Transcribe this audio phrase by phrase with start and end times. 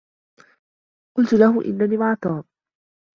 [1.17, 2.43] قلت له إنّني مع توم.